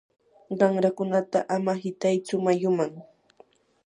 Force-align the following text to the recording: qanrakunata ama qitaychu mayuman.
qanrakunata 0.59 1.39
ama 1.55 1.73
qitaychu 1.81 2.35
mayuman. 2.45 2.91